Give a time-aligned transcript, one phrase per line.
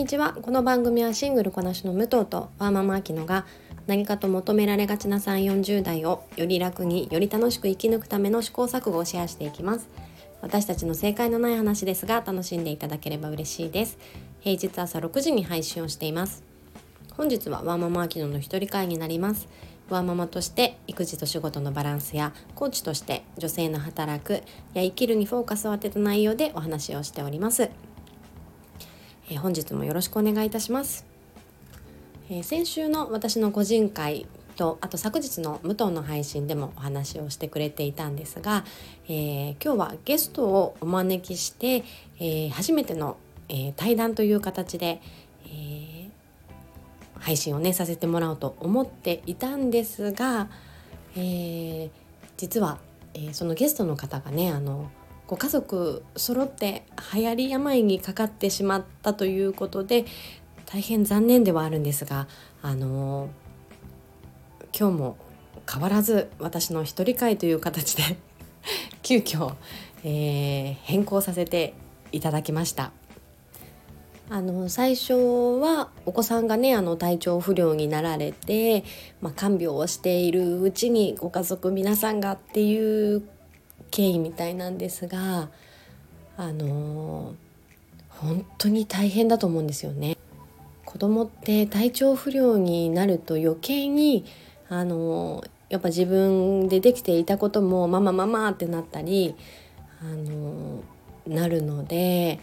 [0.00, 0.32] にちは。
[0.32, 3.44] この番組はシングルこなしの武藤とワーママアキノが
[3.86, 9.90] 何かと求められがちな3 4 0代をより楽により楽しく生き抜くための試行錯誤をシェアしていきます。
[10.40, 13.98] 私たちの正解のない話ですが楽しんでいただければ嬉しいです。
[14.40, 16.42] 平日朝6時に配信をしています。
[17.18, 19.48] 本日はワーママアキノの一人会になります。
[19.90, 27.68] ワーママとして育児と仕事のバランスやコーチとして女性の働くや生きるにフォーカスを当てた内容でお話をしております。
[29.30, 31.06] え本日もよろしくお願いいたします、
[32.28, 38.64] え先週の私の個人会とあと昨日の武藤の配信でもお話をしてくれていたんですが、
[39.08, 41.84] えー、今日はゲストをお招きして、
[42.18, 45.00] えー、初めての、えー、対談という形で、
[45.46, 46.10] え
[47.20, 50.48] 配信をねさせてもらおうと思っていたんですが、
[51.16, 51.88] え
[52.36, 52.78] 実は、
[53.14, 54.90] えそのゲストの方がねあの
[55.30, 56.82] ご家族揃って
[57.14, 60.04] 流行り病にかかってしまったということで
[60.66, 62.26] 大変残念ではあるんですが
[62.62, 63.30] あの
[64.76, 65.16] 今日も
[65.72, 68.16] 変わらず私の一人会という形で
[69.04, 69.54] 急遽、
[70.02, 71.74] えー、変更させて
[72.10, 72.90] いただきました。
[74.28, 78.84] あの最初はお子さんがねあの体調不良になられて、
[79.20, 83.22] まあ、看病をしているうちにご家族皆さんがっていう
[83.90, 85.48] 経緯みたいなんですが
[86.36, 87.34] あの
[88.08, 90.16] 本当に大変だと思うんですよね。
[90.84, 94.24] 子供って体調不良になると余計に
[94.68, 99.36] あのやっぱ自分でできていたこともママママってなったり
[100.02, 100.82] あの
[101.26, 102.40] なるので、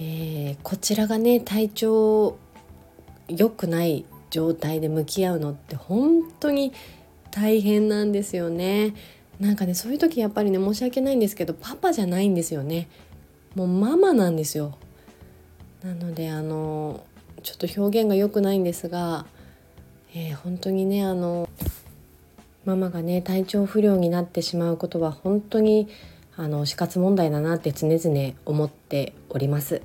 [0.00, 2.36] えー、こちらがね体調
[3.28, 6.72] 良くない状態で向き合うのって本当に
[7.30, 8.94] 大変なんですよね。
[9.40, 12.88] なんかねそういう時やっぱりね申し訳ないんですけどパパじゃないんですよね
[13.54, 14.78] もうママなんですよ
[15.82, 17.04] なのであの
[17.42, 19.26] ちょっと表現が良くないんですが、
[20.14, 21.48] えー、本当にねあの
[22.64, 25.88] ママがね体調不良になってしまうことは本当に
[26.36, 29.82] あの死活問題だなって常々思っております。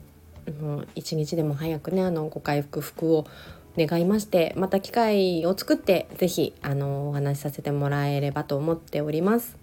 [0.95, 3.27] 一日でも早くねあのご回復服を
[3.77, 9.57] 願いましてまた機会を作って是非あのお話しさせてもらえればと思っております。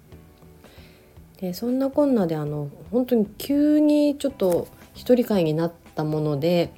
[1.40, 6.70] でそんなこんなであの本当に急にちょっと一人会になったもので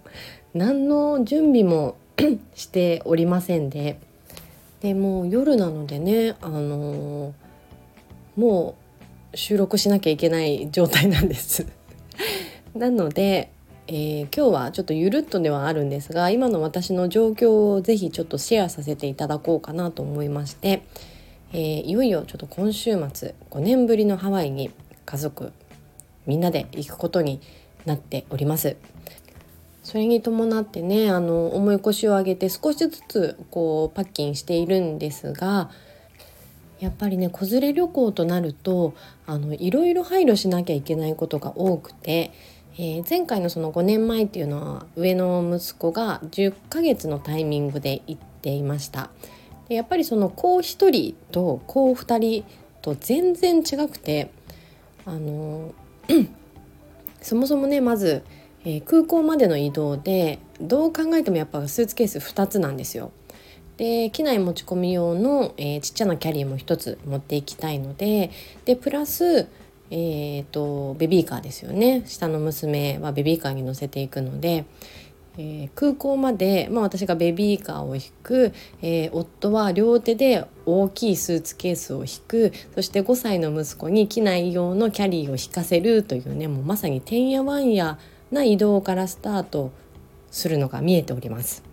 [0.54, 1.96] 何の準備も
[2.54, 3.98] しておりませんで
[4.80, 7.34] でもう夜なのでねあの
[8.36, 8.76] も
[9.32, 11.66] う収録しなきゃいけない状態なんです
[12.74, 13.50] なので
[13.90, 20.82] えー、今日はちょっとゆるっとではあるんですが今の私の状況をぜひちょっとシェアさせていただこうかなと思いまして、
[21.54, 24.70] えー、いよいよちょっと今週末5年ぶりのハワイに
[25.06, 25.54] 家族
[26.26, 27.40] みんなで行くことに
[27.86, 28.76] なっております。
[29.82, 35.70] それに伴ってねあの重い腰を上げて少しずつこうパッキンしているんですが
[36.78, 38.92] やっぱりね子連れ旅行となると
[39.24, 42.32] あのいろいろ配慮しなきゃいけないことが多くて
[42.80, 49.10] えー、前回のその5年前っていうのは上の息子が10ヶ月のタイミングで行っていました
[49.68, 52.44] でやっぱりその子1人と子2人
[52.80, 54.30] と全然違くて
[55.04, 55.74] あの
[57.20, 58.22] そもそもねまず、
[58.64, 63.10] えー、空港までの移動でどう考えてもやっぱスーツケース2つなんですよ。
[63.76, 68.30] で機内持ち込み用の、えー、ちっちゃなキャリーも1つ持っていきたいので
[68.64, 69.46] でプラス
[69.90, 74.66] えーと、ベビーカーですよね下の娘はベビーカーに乗せていくので、
[75.38, 87.98] えー、空港まで、まあ、私がベビーカーを引く、えー、夫は両手で大きいスーツケースを引くそして5歳の息子に機内用のキャリーを引かせるというねもうまさにてんやわんや
[88.30, 89.72] な移動からスタート
[90.30, 91.67] するのが見えております。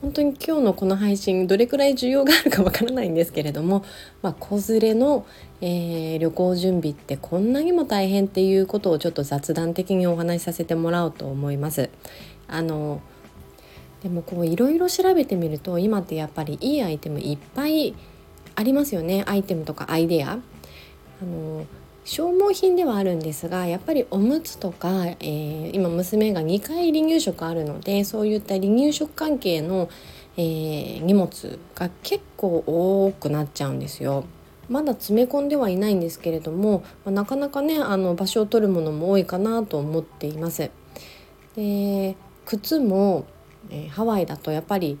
[0.00, 3.84] 本当に今日のこの配信どれくらい需要があるかわからないんですけれども、
[4.22, 5.26] まあ、子連れの、
[5.60, 11.90] えー、旅行準備ってこんなにも大変っていうことをちょっと雑談的にお話しさせてもらおうと思います。
[12.48, 13.02] あの
[14.02, 17.94] でもこういろいろ調べてみると今ってやっぱりいいアイテムいっぱい
[18.54, 20.32] ありますよねアイテムとかアイデア。
[20.32, 21.66] あの
[22.04, 29.88] 消耗品ではあるんですがやっぱりおむつとか、えー、今娘が2回離乳食あるのでそういった離乳食関係の、
[30.36, 34.24] えー、荷物が結構多くなっちゃうんですよ。
[34.68, 40.70] まだ詰め込んではいないんですけれども、なかなかねあの場所を取るものも多いかなと思っています。
[41.56, 43.26] で靴も、
[43.68, 44.98] えー、ハワイだとやっぱり、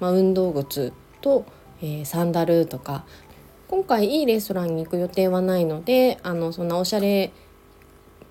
[0.00, 1.44] ま、運動靴と、
[1.82, 3.04] えー、サンダルとか
[3.70, 7.30] 今回いいレストランに行く予定はないのであのそんなおしゃれ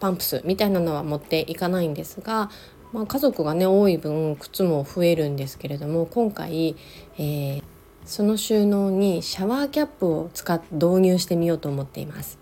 [0.02, 2.50] パンプスみたいなのは持っていかないんですが
[2.92, 6.76] まあ、家族がね多い分靴も増えるんですけれども今回、
[7.18, 7.64] えー、
[8.04, 12.40] その収納にシャワーキャップを使っ導入してみようと思っています。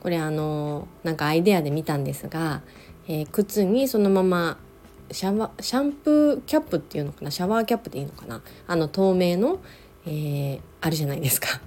[0.00, 2.62] これあのなんかアイデアで見たんですが、
[3.06, 4.58] えー、靴にそのまま
[5.10, 9.60] シャワシャンプーキャップっていうのかなシャワーキャップでいいのかなあの透明の、
[10.06, 11.60] えー、あるじゃないですか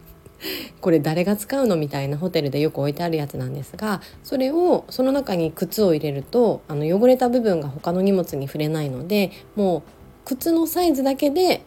[0.81, 9.83] これ誰が使うのみたいなホテルでよく置いてあるやつなんですがそれをその中に靴を入れるとあの汚れた部分が他の荷物に触れないのでもう
[10.25, 11.63] 靴のサイズだけで、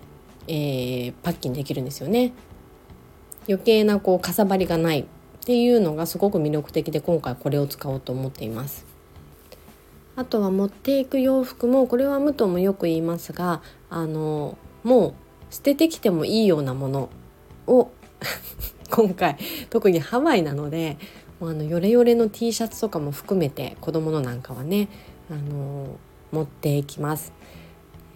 [0.49, 2.33] えー、パッキンできるんですよね。
[3.49, 5.05] 余計なこうかさばりがないっ
[5.45, 8.87] ていうのがすごく魅力的で今回これを使おうと思っています。
[10.17, 15.15] あとは持っていく洋服もこれは武藤もよく言いますがあのもう
[15.55, 17.11] 捨ててきてもいいようなもの
[17.67, 17.91] を
[18.91, 19.37] 今回
[19.71, 20.97] 特にハワイなので
[21.41, 24.89] あのヨレヨレの T シャツとかも含めて子供のなんかはね
[25.31, 25.97] あの
[26.33, 27.33] 持っていきます。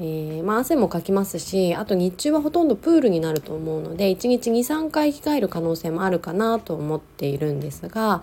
[0.02, 8.22] えー、まあ、汗もかきますしあと日中はほとんどプールになると思うので1日23回着替える可能性もあるかなと思っているんですが、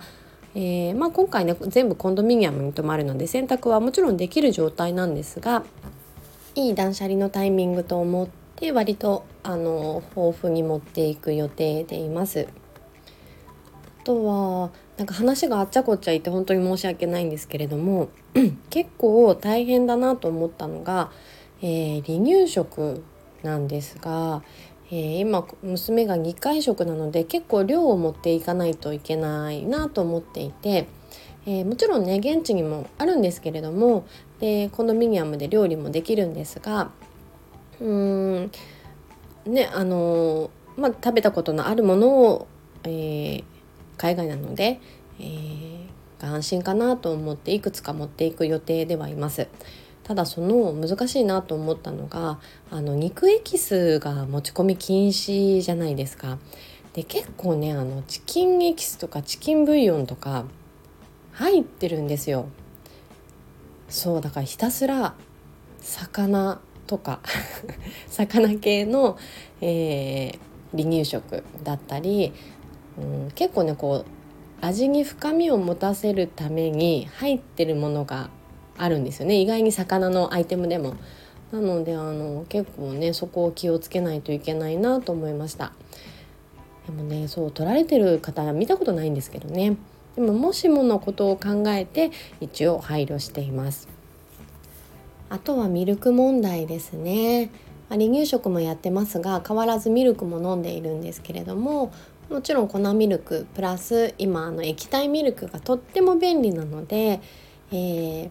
[0.56, 5.62] えー、まあ、今回ね全部コンドミニアムに泊まるので洗濯はもちろんできる状態なんですが
[6.56, 8.28] いい断捨離のタイミングと思っ
[8.58, 12.48] て割とあの豊富に持っていく予定でいます。
[14.00, 18.08] あとはなんか話があっちゃこっちゃいって本当に申し訳ないんですけれども
[18.70, 21.12] 結構大変だなと思ったのが、
[21.62, 23.04] えー、離乳食
[23.42, 24.42] なんですが、
[24.90, 30.88] えー、今娘が2回食なので結構量を持っていかないといけないなと思っていて、
[31.46, 34.06] えー、もちろんね現地にもあるんですけれども
[34.40, 36.90] でコンドミニアムで料理もできるんですが
[37.80, 38.50] うーん
[39.46, 42.46] ねあのまあ、食べたことのあるものを、
[42.84, 43.44] えー、
[43.96, 44.80] 海外なので、
[45.18, 49.48] えー、安心かなと思っていくつか持っていく予定ではいます。
[50.04, 52.38] ただその難しいなと思ったのが
[52.70, 56.38] あの肉エキスが持ち込み禁止じゃないですか。
[56.94, 60.44] で結構ねあのチキンエキスとかチキンブイヨンとか
[61.32, 62.46] 入ってるんですよ。
[63.88, 65.14] そうだからひたすら
[65.80, 67.20] 魚とか
[68.08, 69.16] 魚系の、
[69.60, 72.32] えー、離乳食だったり、
[73.00, 74.04] うん、結構ねこう
[74.60, 78.30] 味に深みを持たせるために入ってるものが
[78.76, 79.36] あるんですよね。
[79.36, 80.94] 意外に魚のアイテムでも。
[81.52, 85.72] なのであの結構ねそこを気をつけないといけないなと思いました。
[86.86, 89.76] でもねそう取られてる方は見たことないんですけどね。
[90.14, 92.10] でももしものことを考えて
[92.40, 93.88] 一応配慮しています。
[95.30, 97.50] あとはミルク問題ですね
[97.88, 101.92] 離乳食もやってますが変わらずミルクも飲んでいるんですけれども
[102.30, 107.20] もちろん粉ミルクプラス今あの液体ミルクがとっても便利なので、
[107.72, 108.30] えー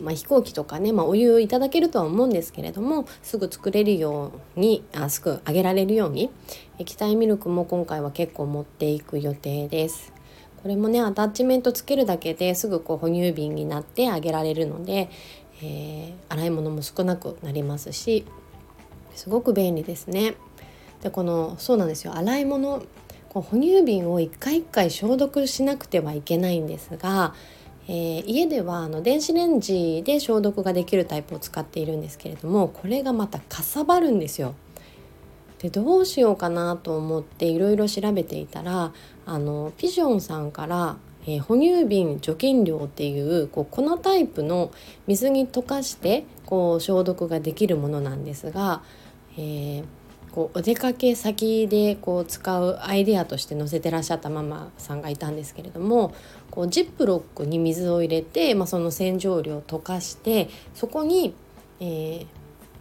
[0.00, 6.30] まあ、飛行機とかね、まあ、お湯をいただけるとは思うんですけれどもすぐ作れるようにあすぐ揚げられるように
[6.78, 10.15] 液体ミルクも今回は結構持っていく予定です。
[10.62, 15.10] これもねアタッチメントつけるだけですぐこう哺乳瓶になってあげられるので、
[15.62, 18.24] えー、洗い物も少なくなりますし
[19.14, 20.34] すごく便利ですね。
[21.02, 22.82] でこのそうなんですよ洗い物
[23.28, 27.34] こう哺乳瓶を一回一回消毒しなくてはいけないんですが
[27.88, 34.54] えー、家ではあの電子レンジで消毒ができるタイプを使っているんですけれどもこれがまたかさばるんですよ。
[35.58, 38.92] でどうしようかなと思っていろいろ調べていたら
[39.24, 40.96] あのピジョンさんから、
[41.26, 44.70] えー、哺乳瓶除菌料っていうこう粉タイプの
[45.06, 48.82] 水に溶かしてこう消毒ができるものなんですが、
[49.36, 49.84] えー、
[50.36, 56.14] こうお出かけ先でこう使うアイデアとして載せてらっしゃったママさんがいたんですけれども
[56.50, 61.34] こうジップロックに水を入れて、まあ、その洗浄料を溶かしてそこに、
[61.80, 62.26] えー、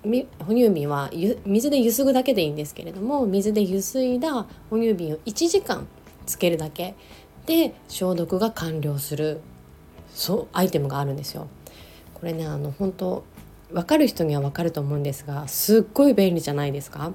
[0.06, 1.10] 哺乳瓶は
[1.46, 5.88] 水でゆすぐだけでいいんですけれども水でゆすいだ哺乳瓶を1時間
[6.26, 6.96] つけるだけ
[7.46, 9.42] で消毒が完了する
[10.14, 11.48] そうアイテムがあるんですよ。
[12.14, 13.24] これねあの本当
[13.72, 17.12] 分かる人には分かると思うんですがすっごい便利じゃないですか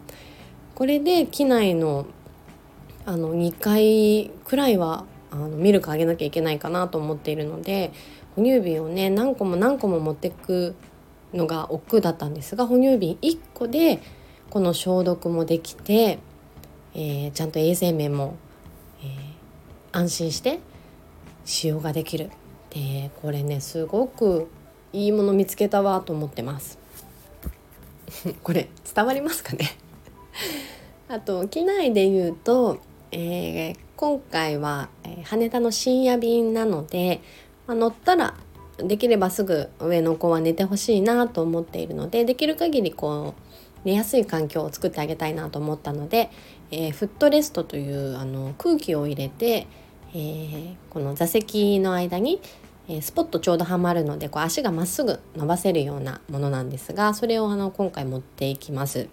[0.75, 2.07] これで機内の
[3.07, 7.93] あの2回くらいはあのミルクあげなきゃいけないかなと思っているので
[8.37, 10.75] 哺乳瓶をね何個も何個も持ってく
[11.35, 14.01] のが億劫だったんですが哺乳瓶1個で
[14.51, 16.19] この消毒もできて、
[16.95, 18.37] えー、ちゃんと衛生面も、
[19.03, 20.59] えー、安心して
[21.45, 22.31] 使用ができる。
[22.71, 24.49] でこれねすごく
[24.93, 26.79] いいもの見つけたわと思ってます。
[28.43, 29.67] これ伝わりますかね？
[31.09, 32.79] あと機内で言うと、
[33.13, 34.89] えー、今回は、
[35.25, 37.21] 羽田の深夜便なので、
[37.67, 38.35] まあ、乗ったら
[38.83, 43.51] できればすぐ上の子は寝てほしいなと思っているのでできる限りこう
[43.85, 46.31] 寝やすい環境を作ってあげたいなと思ったので、
[46.71, 49.67] えー、フットレストというあの空気を入れて、
[50.13, 52.41] えー、この座席の間に、
[52.89, 59.09] えー、スポットちょうどはまるのでこう足がまっすぐ伸ばせるようなものなんですがそれをあの今回持っていきます。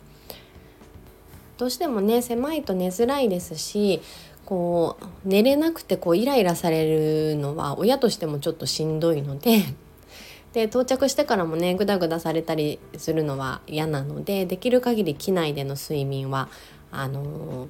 [1.58, 4.02] どうしてもね狭いと寝づらいですし
[4.48, 6.90] こう寝れなくてこうイライラされ
[7.32, 9.66] るのは親としてもちょっとしんどいので
[10.54, 16.48] で到着してからもねグダグダされたりするのは嫌なのでできる限り機内での睡眠は
[16.94, 17.68] あのー、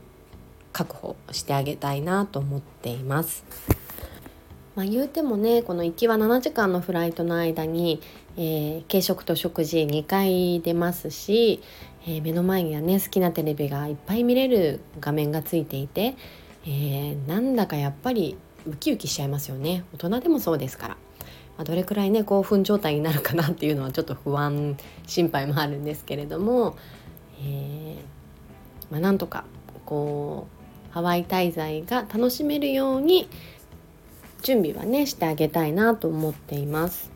[0.72, 3.44] 確保してあげたいなと思っています。
[4.76, 8.00] まあ、言うてもねこの行きは7時間のフライトの間に、
[8.38, 11.64] えー、軽食と食事2回出ますし、
[12.06, 16.14] えー、目の前にはね好きなテレビがいっぱい見れる画面がついていて、
[16.68, 20.98] えー、なんだかやっぱりウキウキしちゃいますよね大人でもそうですから。
[21.58, 26.78] まあ、どれくらいね興奮状態になるかなっていうのはちょっと不安心配もあるんですけれども、
[27.42, 29.44] えーまあ、なんとか
[29.86, 30.48] こ
[30.92, 33.28] うハワイ滞在が楽しめるように
[34.44, 37.12] 準備はねしてあげたいなと思っています。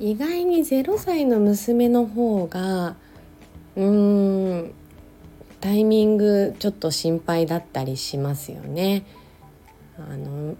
[0.00, 2.96] 意外に0歳の娘の方が
[3.76, 4.74] うーん
[6.24, 9.04] グちょっと心配だったりしますよね。
[9.98, 10.56] あの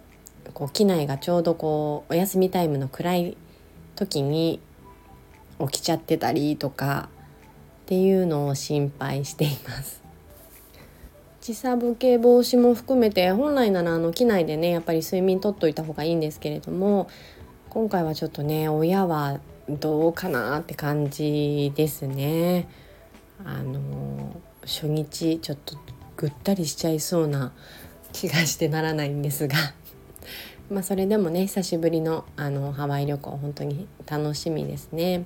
[0.52, 3.36] こう機内がちょうどこうお休みタイムの暗い
[3.96, 4.60] 時に
[5.58, 7.08] 起きちゃってたりとか
[7.84, 10.02] っていうのを心配しています。
[11.40, 17.08] 時差ボケ防止も含めて本来ならあの機内でねやっぱり睡眠とっといた方がいいんですけれども
[17.68, 22.68] 今回はちょっとね親はどうかなって感じですね。
[23.44, 25.76] あの初日ちょっと
[26.16, 27.52] ぐったりしちゃいそうな
[28.12, 29.56] 気がしてならないんですが
[30.70, 35.24] まあそれでもね久しぶりのあのハワイ旅行本当に楽しみですね。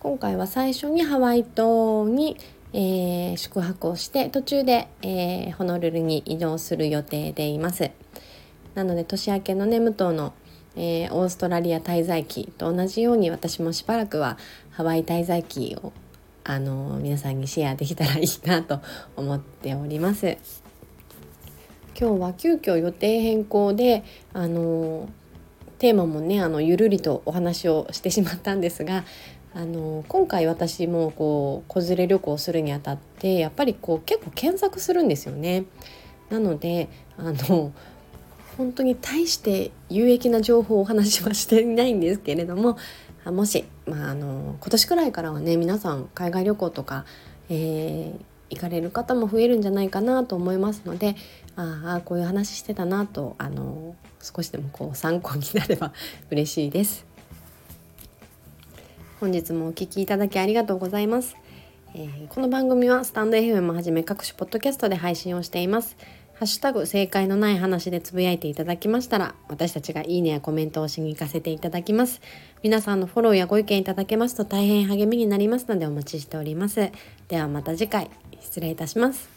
[0.00, 2.36] 今回は最初にハワイ島に、
[2.72, 7.90] えー、宿泊をして途中で、えー、ホノルルに移動する予定でいます。
[8.74, 10.34] なので年明けのね武藤の、
[10.76, 14.38] えー、オーストラリア滞在期と同じように私もしばらくは
[14.70, 15.92] ハワイ滞在期を
[16.48, 18.80] あの皆さんにシェアできたらいいなと
[19.16, 20.38] 思っております。
[21.98, 25.08] 今日は急遽予定変更であの
[25.78, 29.04] テーマもねあのゆるりとお話をしてしまったんですが
[29.54, 35.64] あの今回私もこう子連れ旅行するにあたってやっぱりこう結構検索するんですよね。
[36.30, 37.72] なのであの
[38.56, 42.78] 本当に大して有益な情報をお話はしていないんですけれども
[43.24, 47.04] もし、まあ、あの今年くらいからはね皆さん海外旅行とか、
[47.48, 51.16] えー、行かれる方も増えるんじゃないかなと思いますので
[51.54, 55.92] ああこういう話してたなとあの少しでもこう参考になれば
[56.30, 57.06] 嬉しいです。
[59.20, 61.36] 本日もお聴きいただきありがとうございます。
[61.94, 65.96] えー、この番組はスタンド FM をはじめ各種ポッドキャストで配信をしています。
[66.38, 72.20] ハッシュタグ正解のない話でつぶやいていただきましたら、私たちがいいねやコメントをしに行かせていただきます。
[72.62, 76.90] 皆さんのフォローやご意見いただけますと大変励みになりますのでお待ちしております。
[77.28, 78.10] ではまた次回、
[78.42, 79.30] 失礼いたします。